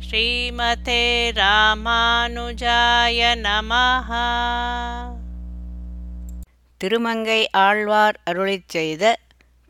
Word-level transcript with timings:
ஸ்ரீமதே 0.00 1.32
ராமானுஜாய 1.32 3.20
நமஹ. 3.36 4.10
திருமங்கை 6.78 7.50
ஆழ்வார் 7.50 8.20
அருளிச் 8.30 8.68
செய்த 8.68 9.18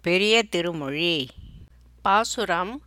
பெரிய 0.03 0.43
திருமொழி. 0.43 1.31
பாசுரம் 2.03 2.83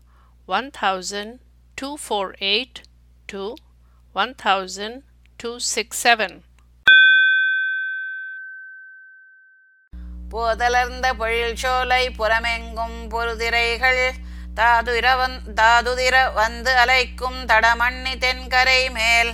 one 0.45 0.69
thousand 0.81 1.35
two 1.75 1.97
four 2.09 2.31
eight 2.39 2.79
to 3.25 3.53
one 4.13 4.35
thousand 4.43 4.99
two 5.37 5.57
six 5.57 6.07
seven 6.07 6.37
போதலர்ந்த 10.31 11.13
பொழில் 11.13 11.55
சோலை 11.55 12.09
புறமெங்கும் 12.09 13.07
பொருதிரைகள் 13.07 14.13
தாதுர 14.55 15.07
வந் 15.15 15.37
தாதுதிர 15.55 16.33
வந்து 16.33 16.71
அலைக்கும் 16.73 17.39
தடமண்ணி 17.47 18.13
தென்கரை 18.17 18.91
மேல். 18.91 19.31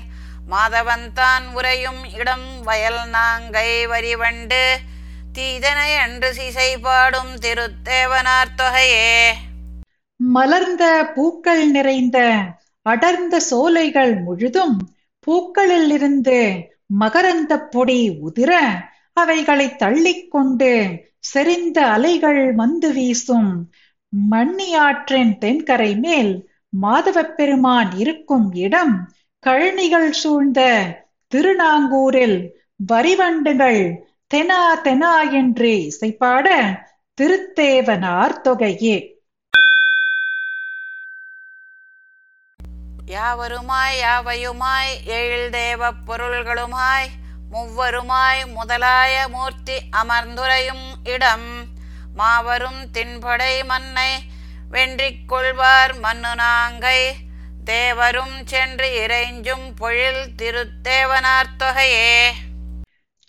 மாதவன்தான் 0.52 1.46
உரையும் 1.56 2.18
இடம் 2.18 2.62
வயல் 2.64 3.02
நாங்கை 3.12 3.88
வரிவண்டு. 3.88 4.64
தீதனை 5.34 5.90
என்று 6.06 6.34
சிசை 6.34 6.78
பாடும் 6.82 7.36
திருத்தேவனார் 7.36 8.56
தொகையே. 8.58 9.32
மலர்ந்த 10.16 11.12
பூக்கள் 11.16 11.72
நிறைந்த 11.72 12.36
அடர்ந்த 12.82 13.40
சோலைகள் 13.40 14.16
முழுதும் 14.16 14.90
பூக்களிலிருந்து 15.28 16.62
மகரந்த 17.00 17.58
பொடி 17.58 18.20
உதிர 18.26 18.60
அவைகளை 19.14 19.76
தள்ளிக்கொண்டு 19.76 21.00
செறிந்த 21.20 21.88
அலைகள் 21.88 22.54
வந்து 22.54 22.94
வீசும் 22.94 23.72
மண்ணியாற்றின் 24.32 25.38
தென்கரை 25.38 25.96
மேல். 25.96 26.50
மாதவப் 26.82 27.36
பெருமான் 27.36 27.92
இருக்கும் 27.92 28.54
இடம் 28.54 29.14
கழனிகள் 29.48 30.10
சூழ்ந்த 30.10 30.62
திருநாங்கூரில். 31.28 32.54
வரிவண்டுகள் 32.76 33.96
தெனா 34.34 34.74
தெனா 34.84 35.32
என்று 35.32 35.94
இசைப்பாட 35.94 36.48
திருத்தேவனார் 37.22 38.42
தொகையே. 38.44 39.14
யாவருமாய் 43.08 44.02
யாவையுமாய் 44.02 45.04
எழில் 45.04 45.50
தேவப் 45.50 46.04
பொருள்களுமாய். 46.08 47.08
முவ்வருமாய் 47.52 48.46
முதலாய 48.46 49.30
மூர்த்தி 49.32 49.74
அமர்ந்துரையும் 49.92 50.86
இடம் 51.04 51.65
மாவரும் 52.16 52.82
தின்படை 52.94 53.54
மன்னை 53.68 54.12
வென்றிக் 54.70 55.28
கொள்வார் 55.28 55.94
மன்னு 56.04 56.32
நாங்கை 56.42 57.00
தேவரும் 57.66 58.36
சென்று 58.46 58.88
இறைஞ்சும் 59.06 59.66
பொழில் 59.78 60.24
திருத்தேவனார் 60.38 61.52
தொகையே. 61.58 62.18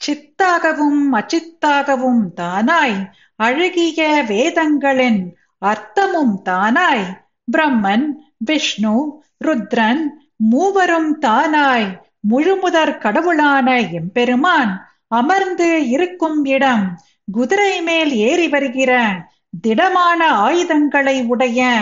சித்தாகவும் 0.01 1.03
அச்சித்தாகவும் 1.13 2.23
தானாய் 2.37 2.99
அழகிய 3.37 4.25
வேதங்களின் 4.29 5.21
அர்த்தமும் 5.67 6.37
தானாய். 6.45 7.07
பிரம்மன் 7.53 8.07
விஷ்ணு 8.39 9.23
ருத்ரன் 9.45 10.03
மூவரும் 10.37 11.13
தானாய் 11.21 11.89
முழுமுதற் 12.31 12.99
கடவுளான 12.99 13.81
எம்பெருமான் 13.81 14.73
அமர்ந்து 15.09 15.89
இருக்கும் 15.89 16.45
இடம் 16.45 17.01
குதிரை 17.33 17.83
மேல் 17.83 18.13
ஏறி 18.13 18.49
வருகிற 18.49 18.93
திடமான 19.61 20.29
ஆயுதங்களை 20.31 21.23
உடைய 21.23 21.79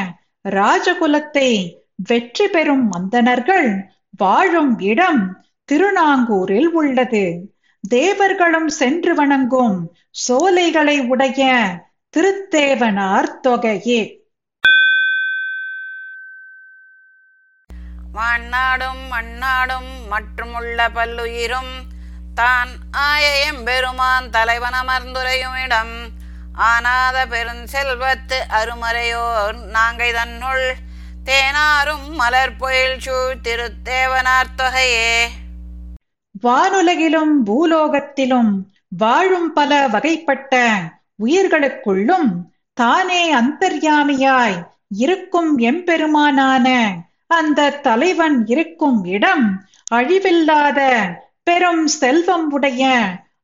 ராஜகுலத்தை 0.49 1.51
வெற்றி 1.97 2.49
பெறும் 2.49 2.93
மந்தனர்கள் 2.93 3.69
வாழும் 4.17 4.79
இடம் 4.79 5.45
திருநாங்கூரில் 5.65 6.71
உள்ளது. 6.71 7.55
தேவர்களும் 7.89 8.69
சென்று 8.69 9.15
வணங்கும் 9.15 9.93
சோலைகளை 10.11 11.01
உடைய 11.01 11.43
திருத்தேவனார் 12.15 13.31
தொகையே. 13.49 14.03
வான்னாடும் 18.13 19.03
மண்ணாடும் 19.11 19.93
மற்றுமுள்ள 20.09 20.89
பல்லுயிரும் 20.89 21.73
தான் 22.35 22.69
ஆய 22.91 23.25
எம்பெருமான் 23.45 24.31
தலைவன் 24.31 24.73
அமர்ந்துரையும் 24.73 25.65
இடம். 25.65 25.95
ஆனாத 26.55 27.27
பெருஞ்செல்வத்து 27.27 28.39
அருமறையோர் 28.49 29.57
நாங்கை 29.73 30.13
தன்னுள். 30.13 30.67
தேனாரும் 31.25 32.09
மலர் 32.11 32.57
பொயில் 32.57 32.99
சூழ் 32.99 33.41
திருத்தேவனார் 33.43 34.55
தொகையே. 34.57 35.29
வானுலகிலும் 36.43 37.35
பூலோகத்திலும் 37.47 38.53
வாழும் 38.89 39.53
பல 39.53 39.89
வகைப்பட்ட 39.89 40.55
உயிர்களுக்குள்ளும் 41.25 42.31
தானே 42.73 43.35
அந்தர்யாமியாய் 43.35 44.57
இருக்கும் 44.89 45.59
எம்பெருமானான 45.59 46.67
அந்த 47.27 47.71
தலைவன் 47.71 48.47
இருக்கும் 48.47 49.05
இடம் 49.05 49.67
அழிவில்லாத 49.95 50.81
பெரும் 51.47 51.87
செல்வம் 51.87 52.51
உடைய 52.51 52.83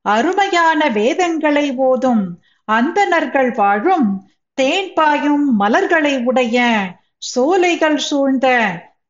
அருமையான 0.02 0.88
வேதங்களை 0.88 1.76
ஓதும் 1.76 2.40
அந்தனர்கள் 2.68 3.54
வாழும் 3.54 4.32
தேன் 4.54 4.92
பாயும் 4.94 5.56
மலர்களை 5.56 6.22
உடைய 6.24 6.58
சோலைகள் 7.18 7.96
சூழ்ந்த 7.96 8.46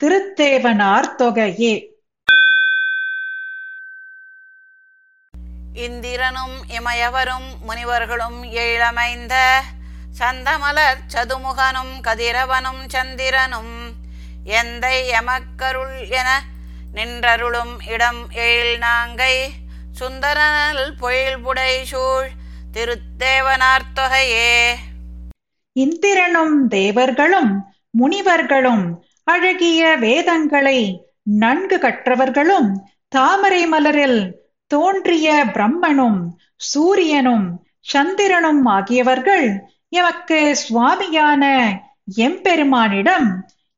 திருத்தேவனார் 0.05 1.15
தொகையே. 1.15 1.89
இந்திரனும் 5.75 6.57
இமயவரும் 6.69 7.49
முனிவர்களும் 7.69 8.45
ஏழமைந்த 8.45 9.34
சந்தமலர் 10.19 11.01
சதுமுகனும் 11.15 12.01
கதிரவனும் 12.01 12.89
சந்திரனும் 12.89 13.75
எந்தை 14.45 15.11
எமக்கருள் 15.11 16.09
என 16.11 16.43
நின்றருளும் 16.95 17.75
இடம் 17.87 18.23
எழில் 18.37 18.78
நாங்கை. 18.83 19.34
சுந்தரனல் 19.93 20.84
பொழில் 21.01 21.41
புடை 21.43 21.73
சூழ் 21.84 22.28
திருத்தேவனார்த்தொகையே 22.73 24.53
இந்திரனும் 25.77 26.69
தேவர்களும் 26.69 27.53
முனிவர்களும் 27.91 28.84
அழகிய 29.25 29.97
வேதங்களை 29.97 30.78
நன்கு 31.39 31.77
கற்றவர்களும் 31.78 32.71
தாமரை 33.09 33.62
மலரில் 33.67 34.21
தோன்றிய 34.71 35.28
பிரம்மனும் 35.53 36.21
சூரியனும் 36.65 37.47
சந்திரனும் 37.93 38.65
ஆகியவர்கள் 38.67 39.47
எமக்கு 39.91 40.39
சுவாமியான 40.62 41.45
எம்பெருமானிடம் 42.19 43.28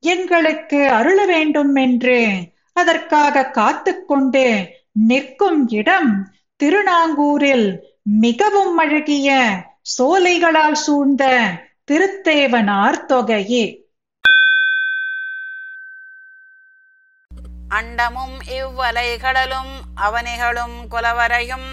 எங்களுக்கு 0.03 0.81
அருள 0.91 1.19
வேண்டும் 1.25 1.75
என்று 1.77 2.19
அதற்காக 2.77 3.45
காத்துக்கொண்டு 3.51 4.45
நிற்கும் 4.93 5.69
இடம் 5.69 6.11
திருநாங்கூரில் 6.57 7.69
மிகவும் 8.03 8.79
அழகிய 8.79 9.29
சோலைகளால் 9.99 10.79
சூழ்ந்த 10.85 11.25
திருத்தேவனார் 11.91 12.99
தொகையே. 13.05 13.65
அண்டமும் 17.69 18.37
இவ்வலை 18.59 19.19
கடலும் 19.19 19.73
அவனிகளும் 19.97 20.77
குலவரையும் 20.91 21.71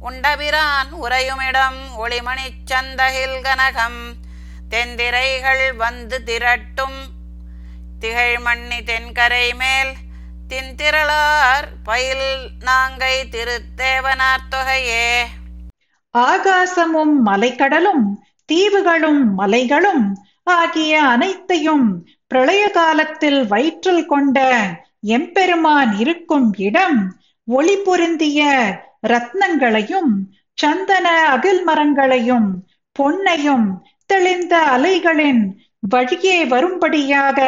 உண்டபிரான் 0.00 0.90
உரையுமிடம் 1.02 1.80
ஒளிமணிச் 1.98 2.64
சந்தகில் 2.64 3.38
கனகம். 3.42 4.00
தென்திரைகள் 4.68 5.76
வந்து 5.76 6.22
திரட்டும் 6.24 6.98
திகழ்மண்ணி 8.00 8.78
தென்கரை 8.82 9.46
மேல் 9.54 9.92
தின்திரளார் 10.50 11.66
பயில் 11.84 12.28
நாங்கை 12.66 13.14
திருத்தேவனார் 13.30 14.48
தொகையே. 14.50 15.08
ஆகாசமும் 16.14 17.14
மலைக்கடலும் 17.26 18.04
தீவுகளும் 18.48 19.22
மலைகளும் 19.34 20.04
ஆகிய 20.50 21.02
அனைத்தையும் 21.04 21.86
பிரளய 22.28 22.62
காலத்தில் 22.70 23.46
வயிற்றில் 23.46 24.06
கொண்ட 24.06 24.38
எம்பெருமான் 25.16 25.92
இருக்கும் 25.98 26.54
இடம் 26.58 26.98
ஒளி 27.48 27.76
பொருந்திய 27.78 28.40
ரத்னங்களையும் 29.06 30.12
சந்தன 30.58 31.06
அகில் 31.26 31.62
மரங்களையும் 31.64 32.48
பொன்னையும் 32.96 33.68
தெளிந்த 34.10 34.54
அலைகளின் 34.66 35.42
வழியே 35.88 36.44
வரும்படியாக 36.44 37.38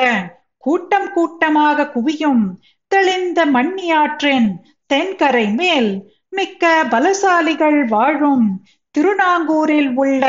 கூட்டம் 0.64 1.12
கூட்டமாக 1.12 1.88
குவியும் 1.94 2.44
தெளிந்த 2.90 3.46
மண்ணியாற்றின் 3.46 4.48
தென்கரை 4.86 5.54
மேல் 5.54 5.90
மிக்க 6.30 6.84
பலசாலிகள் 6.90 7.84
வாழும் 7.84 8.64
திருநாங்கூரில் 8.90 9.94
உள்ள 9.94 10.24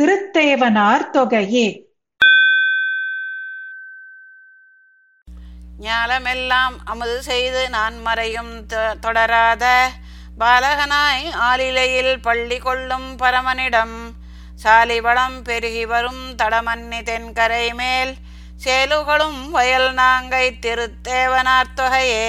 திருத்தேவனார் 0.00 1.10
தொகையே. 1.10 1.66
ஞாலமெல்லாம் 5.80 6.76
அமுது 6.84 7.22
செய்து 7.22 7.68
நான் 7.68 8.00
மறையும் 8.00 8.66
தொ- 8.66 8.98
தொடராத 8.98 9.88
பாலகனாய் 10.38 11.24
ஆலிலையில் 11.42 12.22
பள்ளி 12.22 12.58
கொள்ளும் 12.58 13.16
பரமனிடம் 13.16 13.96
சாலிவளம் 14.64 15.42
பெருகி 15.44 15.84
வரும் 15.84 16.36
தடமன்னி 16.42 17.02
தென்கரை 17.02 17.74
மேல் 17.74 18.14
சேலுகளும் 18.62 19.50
வயல் 19.50 19.92
நாங்கை 19.94 20.58
திருத்தேவனார் 20.60 21.74
தொகையே. 21.76 22.28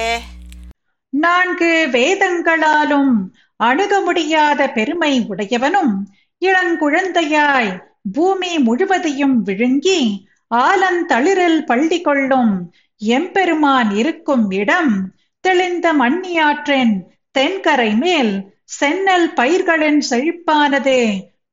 நான்கு 1.10 1.88
வேதங்களாலும் 1.92 3.14
அணுக 3.60 4.02
முடியாத 4.02 4.70
பெருமை 4.70 5.26
உடையவனும் 5.28 5.94
இளங்குழந்தையாய் 6.42 7.72
பூமி 8.12 8.58
முழுவதையும் 8.58 9.44
விழுங்கி 9.44 10.00
ஆலந்தளிரில் 10.52 11.64
பள்ளி 11.66 12.02
கொள்ளும் 12.02 12.54
எம்பெருமான் 13.02 13.92
இருக்கும் 13.96 14.52
இடம் 14.52 14.92
தெளிந்த 15.42 15.94
மண்ணியாற்றின் 15.94 16.94
தென்கரை 17.32 17.96
மேல் 17.96 18.34
சென்னல் 18.80 19.34
பயிர்களின் 19.34 20.02
செழிப்பானது 20.10 21.00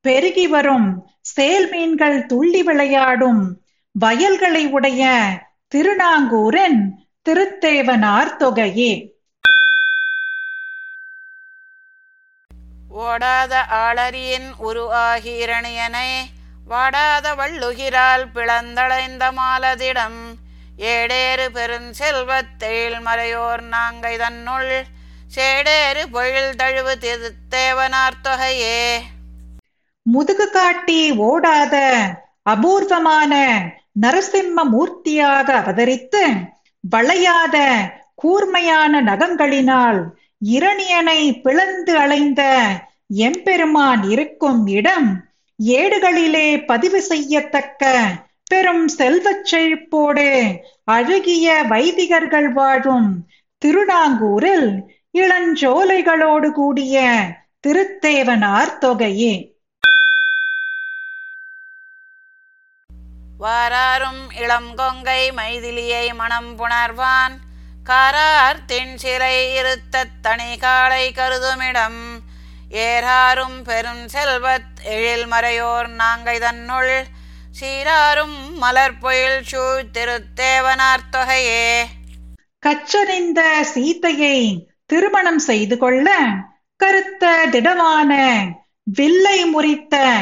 பெருகி 0.01 0.47
வரும் 0.47 0.87
சேல் 1.21 1.69
மீன்கள் 1.69 2.25
துள்ளி 2.25 2.63
விளையாடும் 2.63 3.43
வயல்களை 3.95 4.67
உடைய 4.67 5.01
திருநாங்கூரின் 5.67 6.79
திருத்தேவனார் 7.25 8.31
தொகையே. 8.37 8.93
ஓடாத 12.89 13.53
ஆளரியின் 13.65 14.47
உரு 14.57 14.85
ஆகி 14.91 15.33
இரணியனை 15.45 16.09
வாடாத 16.67 17.35
வள்ளுகிறால் 17.35 18.25
பிளந்தளைந்த 18.33 19.31
மாலதிடம் 19.31 20.19
ஏடேறு 20.77 21.45
பெருஞ்செல்வத்தெழில் 21.57 22.99
மறையோர் 23.05 23.63
நாங்கை 23.75 24.17
தன்னுள் 24.17 24.73
சேடேறு 25.35 26.03
பொழில் 26.11 26.55
தழுவு 26.55 26.95
திருத்தேவனார் 27.05 28.21
தொகையே. 28.23 28.99
முதுகு 30.01 30.49
காட்டி 30.49 31.11
ஓடாத 31.11 31.75
அபூர்வமான 32.43 33.33
நரசிம்ம 34.01 34.63
மூர்த்தியாக 34.71 35.47
அவதரித்து 35.53 36.23
வளையாத 36.89 37.57
கூர்மையான 38.15 39.01
நகங்களினால் 39.01 39.99
இரணியனை 40.45 41.41
பிளந்து 41.41 41.93
அலைந்த 41.97 42.41
எம்பெருமான் 43.07 44.09
இருக்கும் 44.09 44.67
இடம் 44.67 45.31
ஏடுகளிலே 45.59 46.65
பதிவு 46.65 47.01
செய்யத்தக்க 47.01 48.01
பெரும் 48.49 48.87
செல்வச் 48.87 49.45
செழிப்போடு 49.45 50.59
அழகிய 50.83 51.63
வைதிகர்கள் 51.69 52.51
வாழும் 52.51 53.27
திருநாங்கூரில் 53.57 54.83
இளஞ்சோலைகளோடு 55.17 56.51
கூடிய 56.51 57.01
திருத்தேவனார் 57.67 58.77
தொகையே. 58.77 59.52
வாராரும் 63.43 64.41
இளம் 64.41 64.75
கொங்கை 64.75 65.31
மைதிலியை 65.31 66.15
மணம் 66.15 66.59
புணர்வான். 66.59 67.37
காரார் 67.83 68.65
தென் 68.65 68.97
சிறை 68.97 69.53
இருத்தத் 69.53 70.21
தனி 70.21 70.55
கருதுமிடம். 70.55 72.19
ஏறாரும் 72.71 73.61
பெரும் 73.63 74.07
செல்வத் 74.07 74.83
எழில் 74.83 75.31
மறையோர் 75.31 75.87
நாங்கை 75.87 76.39
தன்னுள். 76.39 77.03
சீராரும் 77.61 78.53
மலர் 78.53 78.97
பொயில் 78.97 79.41
சூழ் 79.43 79.83
திருத்தேவனார் 79.93 81.09
தொகையே. 81.11 81.83
கச்சறிந்த 82.59 83.61
சீதையை 83.61 84.67
திருமணம் 84.85 85.39
செய்து 85.39 85.77
கொள்ள 85.77 86.17
கருத்த 86.75 87.45
திடமான 87.51 88.43
வில்லை 88.83 89.55
முறித்த 89.55 90.19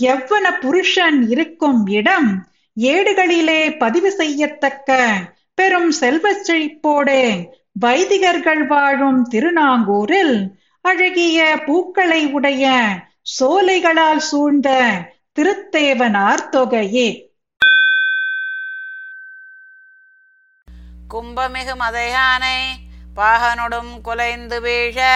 எவ்வன 0.00 0.58
புருஷன் 0.60 1.28
இருக்கும் 1.28 1.86
இடம் 1.86 2.44
ஏடுகளிலே 2.80 3.78
பதிவு 3.78 4.10
செய்யத்தக்க 4.10 5.08
பெரும் 5.54 5.90
செல்வச் 5.90 6.50
செழிப்போடு 6.50 7.48
வைதிகர்கள் 7.80 8.66
வாழும் 8.66 9.28
திருநாங்கூரில் 9.30 10.58
அழகிய 10.80 11.62
பூக்களை 11.66 12.26
உடைய 12.26 12.78
சோலைகளால் 13.40 14.16
சூழ்ந்த 14.16 14.68
திருத்தேவனார் 15.40 16.48
தொகையே. 16.48 17.28
கும்பமிகு 21.14 21.74
மதையானை 21.78 22.58
பாகனொடும் 23.16 24.00
குலைந்து 24.02 24.60
வீழ 24.60 25.06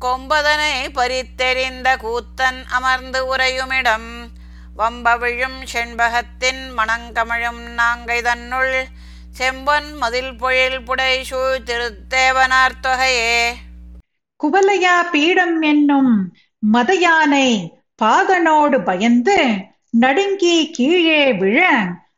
கொம்பதனை 0.00 0.88
பறித்தெறிந்த 0.94 1.96
கூத்தன் 1.96 2.64
அமர்ந்து 2.70 3.36
உரையுமிடம் 3.36 4.19
வம்பவிழும் 4.80 5.60
செண்பகத்தின் 5.72 6.62
மணங்கமழும் 6.76 7.62
நாங்கை 7.76 8.22
தன்னுள் 8.22 8.76
செம்பொன் 9.38 9.90
மதில் 9.94 10.34
பொழில் 10.34 10.84
புடை 10.84 11.14
சூ 11.22 11.40
திருத்தேவனார் 11.64 12.80
தொகையே. 12.80 13.34
குவலையா 14.40 14.94
பீடம் 15.10 15.62
என்னும் 15.62 16.12
மதயானை 16.62 17.48
பாகனோடு 18.02 18.78
பயந்து 18.82 19.38
நடுங்கி 19.98 20.70
கீழே 20.70 21.32
விழ 21.32 21.58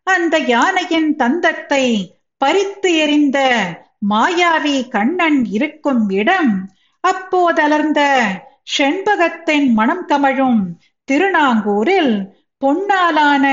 அந்த 0.04 0.38
யானையின் 0.46 1.16
தந்தத்தை 1.16 1.84
பறித்து 2.40 2.96
எறிந்த 2.96 3.38
மாயாவி 4.08 4.88
கண்ணன் 4.88 5.44
இருக்கும் 5.50 6.10
இடம் 6.10 6.52
அப்போதலர்ந்த 7.04 8.00
செண்பகத்தின் 8.76 9.68
மனம் 9.72 10.06
கமழும் 10.06 10.62
திருநாங்கூரில் 11.08 12.14
பொன்னாலான 12.62 13.46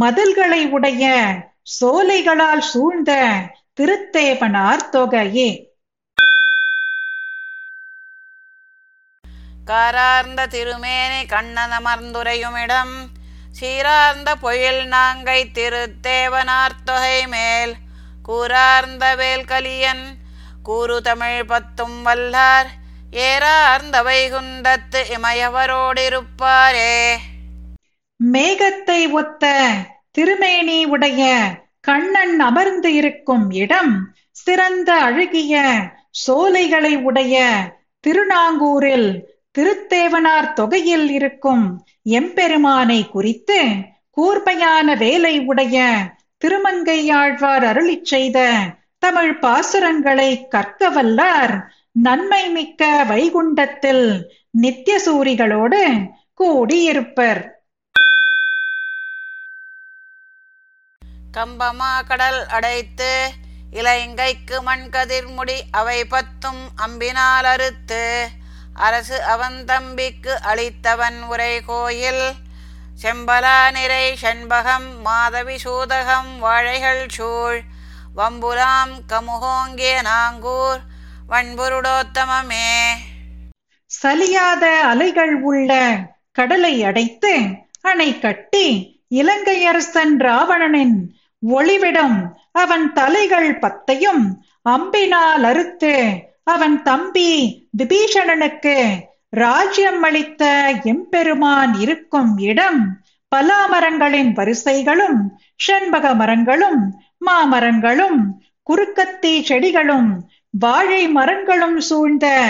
மதில்களை 0.00 0.70
உடைய 0.70 1.04
சோலைகளால் 1.80 2.64
சூழ்ந்த 2.70 3.12
திருத்தேவனார் 3.80 4.84
தொகையே. 4.92 5.48
காரார்ந்த 9.64 10.46
திருமேனி 10.46 11.20
கண்ணனமர்ந்துரையுமிடம் 11.22 12.94
சீரார்ந்த 13.60 14.34
பொயில் 14.40 14.82
நாங்கை 14.88 15.40
திருத்தேவனார் 15.58 16.78
தொகை 16.84 17.26
மேல் 17.26 17.74
கூரார்ந்த 18.22 19.16
வேல்கலியன் 19.16 20.04
கூறு 20.62 21.02
தமிழ் 21.02 21.44
பத்தும் 21.44 22.06
வல்லார் 22.06 22.70
ஏறார்ந்த 23.10 24.02
வைகுண்டத்து 24.08 25.02
இமயவரோடிருப்பாரே. 25.16 26.96
மேகத்தை 28.20 29.12
ஒத்த 29.12 29.52
திருமேனி 30.10 30.84
உடைய 30.84 31.22
கண்ணன் 31.80 32.40
அமர்ந்து 32.40 32.94
இருக்கும் 32.94 33.50
இடம் 33.50 33.92
சிறந்த 34.30 34.94
அழகிய 34.94 35.62
சோலைகளை 36.10 36.96
உடைய 36.96 37.44
திருநாங்கூரில் 38.00 39.10
திருத்தேவனார் 39.58 40.52
தொகையில் 40.52 41.10
இருக்கும் 41.10 41.84
எம்பெருமானை 42.02 43.10
குறித்து 43.10 43.60
கூர்மையான 44.10 44.94
வேலை 44.94 45.40
உடைய 45.40 45.86
திருமங்கையாழ்வார் 46.44 47.64
அருளிச் 47.64 48.04
செய்த 48.04 48.48
தமிழ் 48.98 49.38
பாசுரங்களை 49.42 50.48
கற்க 50.48 50.90
வல்லார் 50.90 51.54
நன்மை 51.92 52.50
மிக்க 52.50 53.04
வைகுண்டத்தில் 53.08 54.06
நித்தியசூரிகளோடு 54.62 55.82
கூடியிருப்பர். 56.34 57.57
கம்பமா 61.38 62.04
கடல் 62.06 62.46
அடைத்து 62.46 63.32
இலங்கைக்கு 63.70 64.62
மண்கதிர் 64.62 65.26
முடி 65.26 65.64
அவை 65.70 66.04
பத்தும் 66.04 66.62
அம்பினால் 66.86 67.48
அறுத்து 67.52 68.28
அரசு 68.74 69.22
அவன் 69.22 69.64
தம்பிக்கு 69.64 70.38
அளித்தவன் 70.42 71.22
உரை 71.22 71.60
கோயில். 71.64 72.32
செம்பலா 73.02 73.70
நிறை 73.70 74.16
செண்பகம் 74.22 75.00
மாதவி 75.02 75.56
சூதகம் 75.64 76.38
வாழைகள் 76.38 77.06
சூழ். 77.08 77.60
வம்புலாம் 78.16 78.94
கமுகோங்கிய 79.08 79.94
நாங்கூர் 80.02 80.80
வன்புருடோத்தமமே 81.28 82.70
சலியாத 84.02 84.64
அலைகள் 84.80 85.34
உள்ள 85.34 85.70
கடலை 86.32 86.84
அடைத்து 86.84 87.34
அணை 87.82 88.18
கட்டி 88.18 88.66
இலங்கை 89.08 89.66
அரசன் 89.66 90.16
ராவணனின் 90.18 91.17
ஒளிவிடம். 91.46 92.32
அவன் 92.52 92.92
தலைகள் 92.92 93.58
பத்தையும். 93.58 94.24
அம்பினால் 94.68 95.42
அறுத்து 95.42 96.10
அவன் 96.44 96.82
தம்பி 96.82 97.30
விபீஷணனுக்கு 97.78 98.90
ராஜ்யம் 99.30 100.02
அளித்த 100.02 100.72
எம்பெருமான் 100.84 101.74
இருக்கும் 101.74 102.38
இடம். 102.38 103.00
பலாமரங்களின் 103.36 104.32
வரிசைகளும் 104.32 105.40
செண்பக 105.56 106.14
மரங்களும் 106.14 107.00
மாமரங்களும் 107.18 108.42
குறுக்கத்தி 108.70 109.42
செடிகளும் 109.42 110.30
வாழை 110.50 111.08
மரங்களும் 111.08 111.80
சூழ்ந்த 111.80 112.48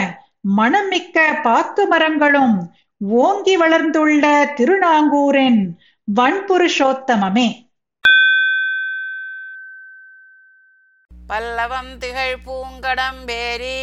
மணமிக்க 0.56 1.42
பாக்கு 1.42 1.86
மரங்களும் 1.86 2.72
ஓங்கி 3.08 3.56
வளர்ந்துள்ள 3.56 4.52
திருநாங்கூரின் 4.56 5.70
வன்புருஷோத்தமமே. 6.16 7.67
பல்லவம் 11.28 11.90
திகழ் 11.98 12.36
பூங்கடம்பேரி 12.44 13.80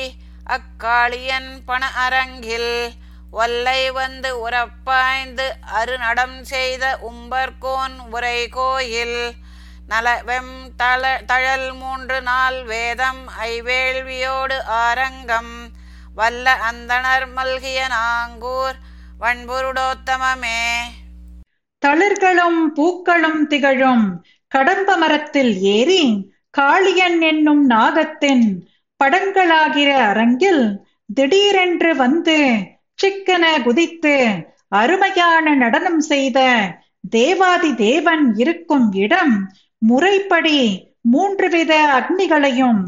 அக்காளியன் 0.47 1.51
பண 1.65 1.83
அரங்கில் 1.97 2.73
வல்லை 3.33 3.81
வந்து 3.93 4.29
உறப்பாய்ந்து 4.39 5.45
அருநடம் 5.73 6.37
செய்த 6.45 6.83
உம்பர்கோன் 7.09 7.97
உரை 8.09 8.39
கோயில் 8.51 9.19
நலவெம் 9.87 10.55
தள 10.77 11.03
தழல் 11.25 11.69
மூன்று 11.73 12.19
நாள் 12.21 12.59
வேதம் 12.65 13.23
ஐவேள்வியோடு 13.47 14.57
ஆரங்கம் 14.79 15.53
வல்ல 16.15 16.55
அந்தனர் 16.65 17.27
மல்கிய 17.31 17.81
நாங்கூர் 17.91 18.77
வன்புருடோத்தமமே 19.19 20.61
தளிர்களும் 21.83 22.61
பூக்களும் 22.73 23.43
திகழும் 23.47 24.07
கடம்ப 24.51 24.89
மரத்தில் 24.97 25.53
ஏறி 25.69 26.03
காளியன் 26.55 27.19
என்னும் 27.23 27.63
நாகத்தின் 27.69 28.45
படங்களாகிற 28.99 29.89
அரங்கில் 30.07 30.63
திடீரென்று 31.09 31.91
வந்து 31.95 32.37
சிக்கன 32.99 33.45
குதித்து 33.63 34.15
அருமையான 34.75 35.55
நடனம் 35.55 36.01
செய்த 36.05 36.39
தேவாதி 37.11 37.71
தேவன் 37.81 38.25
இருக்கும் 38.35 38.87
இடம் 38.95 39.33
முறைப்படி 39.81 40.59
மூன்று 41.05 41.47
வித 41.49 41.73
அக்னிகளையும் 41.97 42.79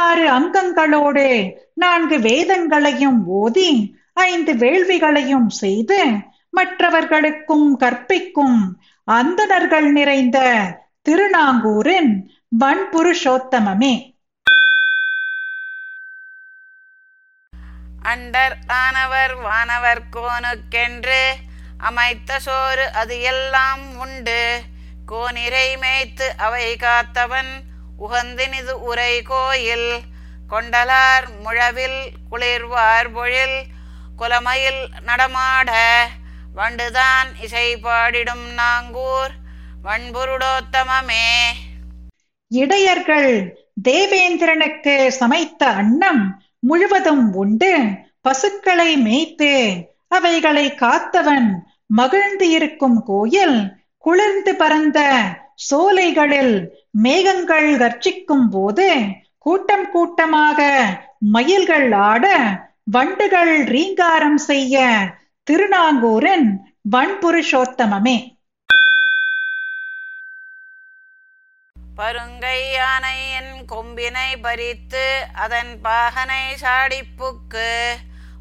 ஆறு 0.00 0.26
அங்கங்களோடு 0.30 1.26
நான்கு 1.74 2.16
வேதங்களையும் 2.20 3.20
ஓதி 3.38 3.70
ஐந்து 4.26 4.52
வேள்விகளையும் 4.54 5.48
செய்து 5.60 6.00
மற்றவர்களுக்கும் 6.52 7.68
கற்பிக்கும் 7.76 8.58
அந்தணர்கள் 9.08 9.88
நிறைந்த 9.92 10.38
திருநாங்கூரின் 11.06 12.12
வன்புருஷோத்தமமே. 12.60 14.14
அண்டர் 18.02 18.56
ஆனவர் 18.66 19.34
வானவர் 19.34 20.02
கோனுக்கென்று 20.12 21.32
அமைத்த 21.78 22.38
சோறு 22.38 22.92
அது 22.92 23.20
எல்லாம் 23.20 23.98
உண்டு. 23.98 24.62
கோனிரை 25.06 25.78
மேய்த்து 25.78 26.28
அவை 26.36 26.76
காத்தவன் 26.76 27.60
உகந்தினிது 27.98 28.70
உரை 28.70 29.22
கோயில். 29.22 30.00
கொண்டலார் 30.50 31.38
முழவில் 31.38 32.12
குளிர்வார் 32.30 33.12
பொழில் 33.12 33.64
குலமையில் 34.18 35.00
நடமாட. 35.00 36.08
வண்டுதான் 36.56 37.28
இசை 37.40 37.76
பாடிடும் 37.76 38.46
நாங்கூர் 38.58 39.34
வன்புருடோத்தமமே. 39.84 41.52
இடையர்கள் 42.60 43.32
தேவேந்திரனுக்கு 43.88 44.94
சமைத்த 45.20 45.62
அன்னம் 45.80 46.22
முழுவதும் 46.68 47.24
உண்டு. 47.42 47.72
பசுக்களை 48.20 48.90
மேய்த்து 49.06 49.52
அவைகளை 50.08 50.66
காத்தவன் 50.82 51.48
மகிழ்ந்து 51.98 52.46
இருக்கும் 52.56 52.98
கோயில் 53.02 53.58
குளிர்ந்து 54.04 54.52
பறந்த 54.60 55.00
சோலைகளில் 55.68 56.54
மேகங்கள் 57.04 57.70
கர்ச்சிக்கும் 57.82 58.46
போது 58.50 58.88
கூட்டம் 59.38 59.86
கூட்டமாக 59.90 60.60
மயில்கள் 61.34 61.90
ஆட 62.08 62.26
வண்டுகள் 62.94 63.54
ரீங்காரம் 63.74 64.40
செய்ய 64.50 64.84
திருநாங்கூரின் 65.46 66.48
வன்புருஷோத்தமமே. 66.90 68.16
பருங்கை 71.96 72.70
யானை 72.70 73.30
என் 73.30 73.64
கொம்பினை 73.72 74.30
பறித்து 74.42 75.24
அதன் 75.34 75.78
பாகனை 75.84 76.44
சாடிப்புக்கு. 76.62 77.70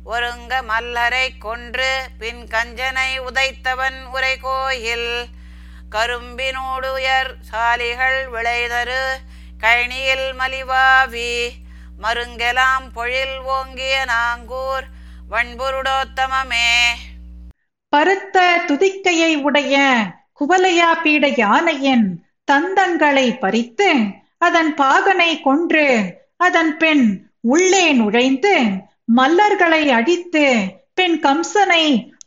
ஒருங்க 0.05 0.62
மல்லரை 0.70 1.27
கொன்று 1.39 2.10
பின் 2.17 2.48
கஞ்சனை 2.48 3.20
உதைத்தவன் 3.20 4.03
உரை 4.13 4.38
கோயில் 4.38 5.27
கரும்பினோடு 5.91 6.89
உயர் 6.93 7.36
சாலிகள் 7.51 8.20
விளைதரு 8.36 9.03
கழனியில் 9.60 10.27
மலிவாவி. 10.39 11.34
மருங்கெலாம் 12.01 12.88
பொழில் 12.93 13.38
ஓங்கிய 13.38 14.05
நாங்கூர் 14.05 14.88
வண்புருடோத்தமமே. 15.31 16.72
பருத்த 17.89 18.38
துதிக்கையை 18.67 19.36
உடைய 19.36 19.77
குவலையா 20.39 20.91
பீட 21.03 21.27
யானையின் 21.27 22.08
தந்தங்களை 22.48 23.27
பறித்து 23.39 23.89
அதன் 24.38 24.74
பாகனை 24.74 25.41
கொன்று 25.41 25.88
அதன் 26.38 26.77
பெண் 26.77 27.05
உள்ளே 27.41 27.93
நுழைந்து 27.93 28.53
மல்லர்களை 29.15 29.83
அடித்து 29.89 30.45
பெண் 30.93 31.17
கம்சனை 31.24 31.83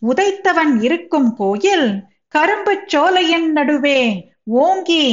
உதைத்தவன் 0.06 0.82
இருக்கும் 0.82 1.34
கோயில். 1.34 1.86
கரும்புச் 2.34 2.86
சோலையின் 2.86 3.48
நடுவே 3.52 4.00
ஓங்கி 4.44 5.04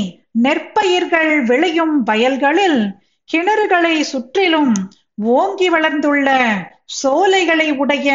நெற்பயிர்கள் 0.43 1.45
விளையும் 1.45 2.03
வயல்களில் 2.03 2.81
கிணறுகளை 3.29 3.99
சுற்றிலும் 3.99 4.73
ஓங்கி 5.37 5.69
வளர்ந்துள்ள 5.69 6.29
சோலைகளை 6.85 7.67
உடைய 7.71 8.09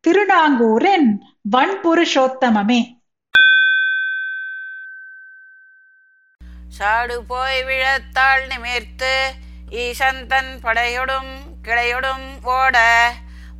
திருநாங்கூரின் 0.00 1.08
வன்புருஷோத்தமமே. 1.56 2.80
சாடு 6.70 7.24
போய் 7.24 7.62
விழத்தாள் 7.64 8.44
நிமிர்த்து 8.46 9.14
ஈசந்தன் 9.76 10.52
படையொடும் 10.62 11.32
கிளையொடும் 11.64 12.26
ஓட 12.42 12.76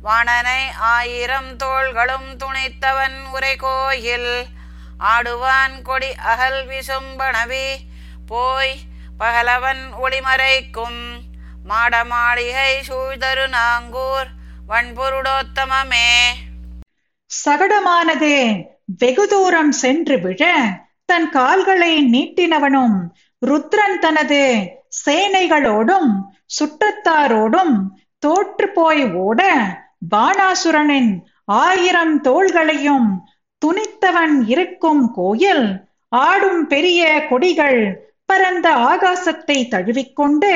வாணனை 0.01 0.61
ஆயிரம் 0.89 1.55
தோள்களும் 1.55 2.29
துணைத்தவன் 2.35 3.17
உரை 3.33 3.55
கோயில் 3.55 4.31
ஆடுவான் 5.05 5.81
கொடி 5.81 6.15
அகல் 6.23 6.61
விசும்பணவி 6.67 7.67
போய் 8.27 8.73
பகலவன் 9.17 9.83
ஒளிமறைக்கும் 10.03 11.01
மாட 11.63 12.03
மாளிகை 12.03 12.71
சூழ்தரு 12.87 13.45
நாங்கூர் 13.49 14.29
வன்பொருடோத்தமமே. 14.69 16.07
சகடமானது 17.31 18.33
வெகு 18.97 19.27
தூரம் 19.27 19.71
சென்று 19.71 20.17
விழ 20.19 20.41
தன் 21.09 21.29
கால்களை 21.29 21.93
நீட்டினவனும் 22.13 22.97
ருத்ரன் 23.41 23.99
தனது 23.99 24.43
சேனைகளோடும் 25.05 26.11
சுற்றத்தாரோடும் 26.59 27.75
தோற்று 28.19 28.67
போய் 28.69 29.03
ஓட 29.15 29.41
பாணாசுரனின் 30.11 31.11
ஆயிரம் 31.45 32.21
தோள்களையும் 32.21 33.09
துணித்தவன் 33.61 34.47
இருக்கும் 34.47 35.03
கோயில் 35.13 35.65
ஆடும் 36.09 36.67
பெரிய 36.67 37.27
கொடிகள் 37.29 37.81
பரந்த 38.25 38.67
ஆகாசத்தை 38.91 39.67
தழுவிக்கொண்டு 39.67 40.53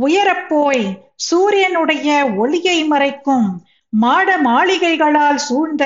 உயரப்போய் 0.00 0.84
சூரியனுடைய 1.28 2.36
ஒளியை 2.36 2.78
மறைக்கும் 2.84 3.48
மாட 3.92 4.38
மாளிகைகளால் 4.38 5.40
சூழ்ந்த 5.48 5.84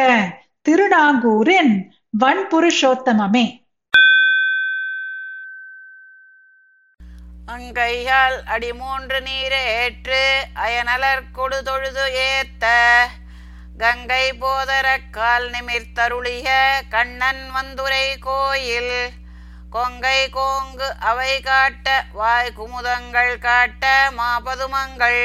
திருநாங்கூரின் 0.62 1.74
வன்புருஷோத்தமமே. 2.18 3.63
அங்கையால் 7.54 8.36
அடிமூன்று 8.54 9.18
நீரேற்று 9.26 10.20
அயனலர் 10.64 11.24
கொடு 11.32 11.62
தொழுது 11.62 12.04
ஏத்த. 12.22 12.64
கங்கை 13.78 14.32
போதர 14.32 14.86
கால் 15.10 15.50
நிமிர்த்தருளிய 15.50 16.48
கண்ணன் 16.88 17.42
வந்துரை 17.54 18.06
கோயில். 18.20 18.96
கொங்கை 19.70 20.20
கோங்கு 20.36 20.88
அவை 21.00 21.40
காட்ட 21.40 22.04
வாய் 22.12 22.52
குமுதங்கள் 22.58 23.38
காட்ட 23.38 24.12
மாபதுமங்கள். 24.18 25.24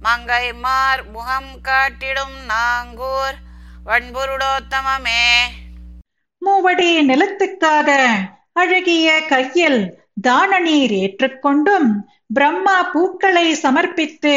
மங்கை 0.00 0.52
மார் 0.52 1.02
முகம் 1.06 1.60
காட்டிடும் 1.60 2.38
நாங்கூர் 2.48 3.38
வன்புருடோத்தமமே 3.86 5.24
மூவடி 6.38 7.06
நிலத்துக்காக 7.08 7.90
அழகிய 8.52 9.08
கையில் 9.26 9.82
தான 10.16 10.58
நீர் 10.60 10.94
ஏற்றுக்கொண்டும் 10.94 11.88
பிரம்மா 12.30 12.76
பூக்களை 12.92 13.46
சமர்ப்பித்து 13.64 14.34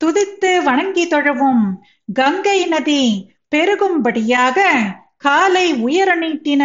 துதித்து 0.00 0.50
வணங்கி 0.62 1.04
தொழவும் 1.06 1.64
கங்கை 2.08 2.58
நதி 2.68 3.02
பெருகும்படியாக 3.52 4.58
காலை 5.18 5.66
உயர 5.80 6.10
நீட்டின 6.14 6.64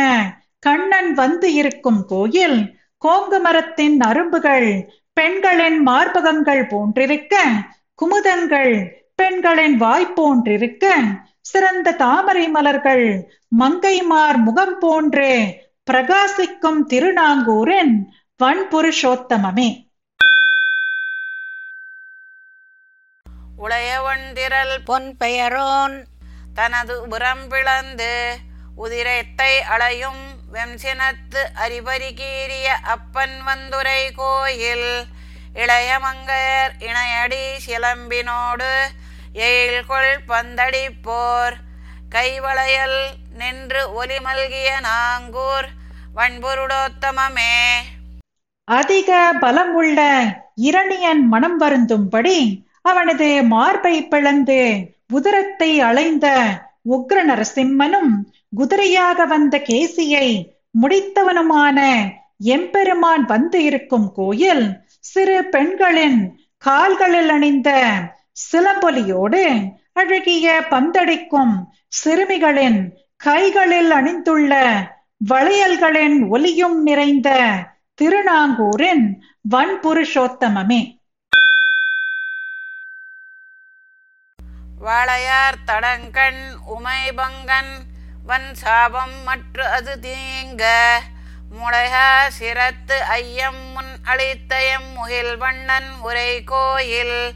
கண்ணன் 0.63 1.11
வந்து 1.13 1.47
இருக்கும் 1.53 2.01
கோயில் 2.05 2.59
கோங்கு 3.01 3.37
மரத்தின் 3.39 3.97
அரும்புகள் 4.01 4.67
பெண்களின் 5.13 5.79
மார்பகங்கள் 5.81 6.63
போன்றிருக்க 6.67 7.35
குமுதங்கள் 7.99 8.73
பெண்களின் 9.15 9.77
வாய் 9.77 10.13
போன்றிருக்க 10.13 10.85
சிறந்த 11.41 11.89
தாமரை 11.95 12.45
மலர்கள் 12.47 13.05
மங்கைமார் 13.55 14.39
முகம் 14.39 14.77
போன்று 14.79 15.31
பிரகாசிக்கும் 15.87 16.81
திருநாங்கூரின் 16.91 17.93
வன்புருஷோத்தமமே. 18.41 19.69
உளையவன் 23.57 24.33
திரள் 24.33 24.81
பொன் 24.85 25.17
பெயரோன் 25.17 26.05
தனது 26.53 27.07
உரம் 27.07 27.47
பிளந்து 27.47 28.37
உதிரத்தை 28.77 29.53
அளையும் 29.73 30.23
வெம்சினத்து 30.53 31.41
அரிபரிகீரிய 31.65 32.67
அப்பன் 32.93 33.35
வந்துரை 33.47 34.11
கோயில் 34.15 35.05
இளையமங்கையர் 35.53 36.73
இணையடி 36.79 37.43
சிலம்பினோடு 37.65 38.71
எயில்கொள் 39.33 40.13
பந்தடிப்போர் 40.27 41.57
கைவளையல் 42.09 42.99
நின்று 43.29 43.93
ஒலி 43.93 44.17
மல்கிய 44.17 44.69
நாங்கூர் 44.89 45.69
வன்புருடோத்தமமே. 46.15 47.55
அதிக 48.71 49.11
பலம் 49.39 49.73
உள்ள 49.73 49.99
இரணியன் 50.61 51.23
மனம் 51.27 51.57
வருந்தும்படி 51.57 52.37
அவனது 52.81 53.29
மார்பை 53.47 53.95
பிளந்து 54.03 54.59
உதரத்தை 55.09 55.71
அலைந்த 55.81 56.27
உக்ர 56.89 57.17
நரசிம்மனும் 57.23 58.11
குதிரையாக 58.57 59.25
வந்த 59.25 59.55
கேசியை 59.67 60.27
முடித்தவனுமான 60.81 61.79
எம்பெருமான் 62.49 63.25
வந்து 63.25 63.59
இருக்கும் 63.63 64.07
கோயில் 64.13 64.63
சிறு 65.05 65.37
பெண்களின் 65.49 66.19
கால்களில் 66.61 67.31
அணிந்த 67.31 67.69
சிலம்பொலியோடு 68.45 69.43
அழகிய 69.93 70.47
பந்தடிக்கும் 70.71 71.53
சிறுமிகளின் 71.95 72.79
கைகளில் 73.21 73.91
அணிந்துள்ள 73.91 74.53
வளையல்களின் 75.21 76.17
ஒலியும் 76.29 76.77
நிறைந்த 76.83 77.29
திருநாங்கூரின் 78.01 79.23
வன்புருஷோத்தமமே. 79.51 80.97
வாழையார் 84.85 85.57
தடங்கண் 85.65 86.57
உமைபங்கன் 86.65 87.73
வன் 88.23 88.55
சாபம் 88.55 89.23
மற்ற 89.23 89.69
அது 89.69 89.99
தீங்க. 90.01 90.97
முளையா 91.59 92.31
சிரத்து 92.39 92.99
ஐயம் 92.99 93.61
முன் 93.71 93.93
அளித்தயம் 94.03 94.89
முகில் 94.93 95.37
வண்ணன் 95.37 95.91
உரை 96.01 96.43
கோயில். 96.43 97.33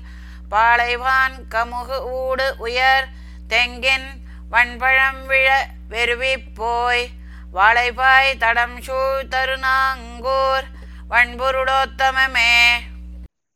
பாளைவான் 0.52 1.36
கமுகு 1.50 2.00
ஊடு 2.14 2.56
உயர் 2.58 3.08
தெங்கின் 3.48 4.10
வன்பழம் 4.52 5.26
விழ 5.26 5.68
வெறுவிப் 5.90 6.56
போய். 6.56 7.10
வாழைப்பாய் 7.54 8.32
தடம் 8.38 8.78
சூழ் 8.80 9.30
தருணாங்கூர் 9.30 10.66
வன்புருடோத்தமமே 11.10 12.54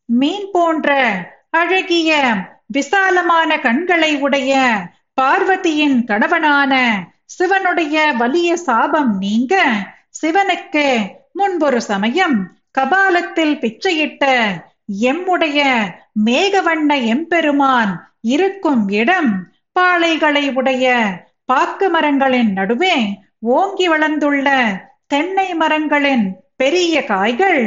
மீன் 0.10 0.48
போன்ற 0.52 0.90
அழகிய 1.52 2.12
விசாலமான 2.70 3.58
கண்களை 3.58 4.12
உடைய 4.18 4.54
பார்வதியின் 5.14 6.00
கணவனான 6.06 6.74
சிவனுடைய 7.28 7.96
வலிய 8.16 8.52
சாபம் 8.58 9.12
நீங்க 9.18 9.56
சிவனுக்கு 10.12 10.86
முன்பொரு 11.34 11.80
சமயம் 11.84 12.38
கபாலத்தில் 12.72 13.56
பிச்சையிட்ட 13.58 14.26
எம்முடைய 15.10 15.60
மேகவண்ண 16.26 16.92
எம்பெருமான் 17.10 17.92
இருக்கும் 18.28 18.84
இடம் 18.94 19.32
பாளைகளை 19.76 20.46
உடைய 20.54 20.86
பாக்கு 21.46 21.88
மரங்களின் 21.90 22.52
நடுவே 22.54 22.96
ஓங்கி 23.42 23.88
வளர்ந்துள்ள 23.88 24.48
தென்னை 25.08 25.54
மரங்களின் 25.54 26.26
பெரிய 26.56 27.04
காய்கள் 27.04 27.62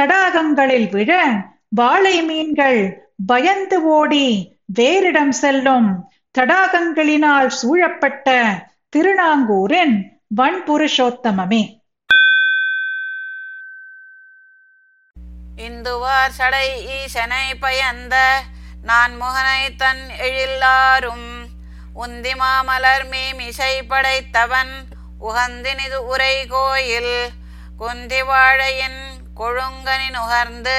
தடாகங்களில் 0.00 0.90
விழ 0.90 1.22
வாழை 1.68 2.22
மீன்கள் 2.22 3.06
பயந்து 3.26 3.82
ஓடி 3.82 4.56
வேறிடம் 4.74 5.32
செல்லும் 5.32 5.88
தடாகங்களினால் 6.38 7.46
சூழப்பட்ட 7.46 8.28
திருநாங்கூரின் 8.96 9.96
வன்புருஷோத்தமமே. 10.36 11.62
இந்துவார் 15.56 16.30
சடை 16.30 16.68
ஈசனை 17.02 17.54
பயந்த 17.60 18.14
நான் 18.82 19.14
முகனை 19.22 19.74
தன் 19.76 20.02
எழில்லாரும் 20.18 21.28
உந்தி 21.94 22.34
மாமலர் 22.38 23.06
மீமிசை 23.10 23.80
படைத்தவன் 23.88 24.72
உகந்தினிது 25.20 25.98
உரை 26.10 26.34
கோயில் 26.46 27.14
குந்தி 27.78 28.20
வாழையின் 28.22 29.00
கொழுங்கனி 29.36 30.08
நுகர்ந்து 30.10 30.78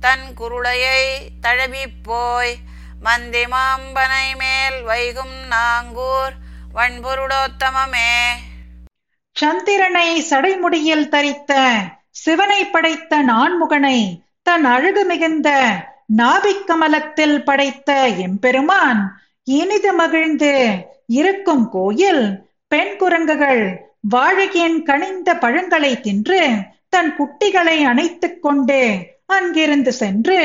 தன் 0.00 0.26
குருளையை 0.34 1.02
தழவிப் 1.40 2.00
போய் 2.02 2.54
மந்தி 3.02 3.44
மாம்பனை 3.52 4.26
மேல் 4.34 4.78
வைகும் 4.84 5.36
நாங்கூர் 5.52 6.34
வன்பொருடோத்தமமே 6.74 8.12
சந்திரனை 9.36 10.08
சடைமுடியில் 10.30 11.08
தரித்த 11.08 11.52
சிவனை 12.20 12.60
படைத்த 12.66 13.22
நான்முகனை 13.22 13.98
தன் 14.42 14.66
அழகு 14.66 15.02
மிகுந்த 15.04 15.48
நாபிக்கமலத்தில் 16.20 17.38
படைத்த 17.42 17.90
எம்பெருமான் 18.24 19.00
இனிது 19.48 19.92
மகிழ்ந்து 19.92 20.52
இருக்கும் 21.12 21.64
கோயில் 21.70 22.24
பெண் 22.70 22.92
குரங்குகள் 22.98 23.62
வாழையின் 24.08 24.78
கனிந்த 24.82 25.30
பழங்களை 25.36 25.92
தின்று 26.00 26.40
தன் 26.88 27.10
குட்டிகளை 27.16 27.76
அணைத்துக் 27.84 28.40
கொண்டு 28.42 28.80
அங்கிருந்து 29.28 29.92
சென்று 29.92 30.38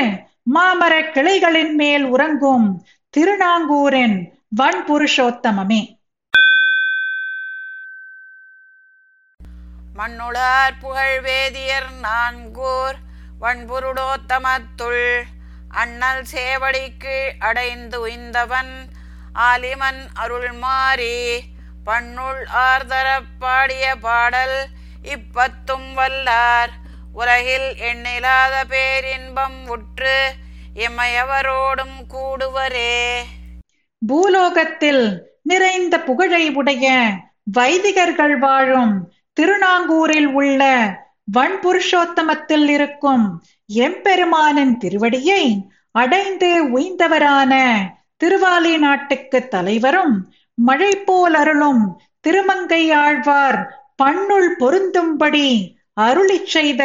மாமரக் 0.50 1.12
கிளைகளின் 1.14 1.74
மேல் 1.74 2.04
உறங்கும் 2.06 2.66
திருநாங்கூரின் 3.14 4.16
வன் 4.52 4.82
புருஷோத்தமமே 4.88 5.82
மண்ணுளார் 9.94 10.76
புகழ் 10.80 11.18
வேதியர் 11.20 11.90
நான்கூர் 12.00 12.98
வன்புருடோத்தமத்துள் 13.40 15.04
அண்ணல் 15.76 16.24
சேவடிக்கு 16.32 17.16
அடைந்து 17.40 17.98
உய்ந்தவன் 18.00 18.74
ஆலிமன் 19.44 20.02
அருள் 20.14 20.52
மாறி 20.58 21.16
பண்ணுள் 21.86 22.40
ஆர்தரப் 22.68 23.30
பாடிய 23.38 23.84
பாடல் 23.96 24.58
இப்பத்தும் 25.12 25.88
வல்லார். 25.96 26.72
உலகில் 27.12 27.68
எண்ணிலாத 27.88 28.54
பேரின்பம் 28.68 29.58
உற்று 29.68 30.16
இமையவரோடும் 30.84 31.96
கூடுவரே. 32.14 32.98
பூலோகத்தில் 34.06 35.04
நிறைந்த 35.42 35.94
புகழை 36.00 36.44
உடைய 36.54 36.86
வைதிகர்கள் 37.58 38.36
வாழும் 38.38 38.94
திருநாங்கூரில் 39.36 40.30
உள்ள 40.38 40.62
வன்புருஷோத்தமத்தில் 41.36 42.66
இருக்கும் 42.68 43.24
எம்பெருமானின் 43.66 44.74
திருவடியை 44.82 45.44
அடைந்து 45.94 46.50
உய்ந்தவரான 46.78 47.52
திருவாலி 48.24 48.74
நாட்டுக்கு 48.78 49.38
தலைவரும் 49.48 50.14
மழை 50.58 50.96
போல் 50.96 51.34
அருளும் 51.34 52.00
திருமங்கை 52.20 52.92
ஆழ்வார் 52.92 53.58
பண்ணுள் 53.96 54.56
பொருந்தும்படி 54.56 55.74
அருளி 55.94 56.46
செய்த 56.46 56.82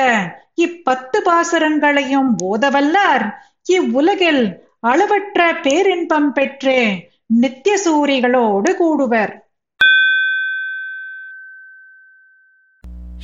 இப்பத்து 0.62 1.18
பாசுரங்களையும் 1.24 2.36
ஓதவல்லார். 2.40 3.34
இவ்வுலகில் 3.64 4.70
அளவற்ற 4.80 5.56
பேரின்பம் 5.56 6.34
பெற்று 6.34 7.10
நித்திய 7.26 7.78
சூரிகளோடு 7.86 8.72
கூடுவர். 8.82 9.34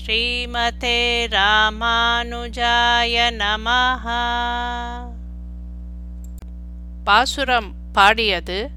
ஸ்ரீமதே 0.06 1.00
ராமானுஜாய 1.32 3.16
நமஹா. 3.38 4.22
பாசுரம் 7.04 7.74
பாடியது 7.94 8.77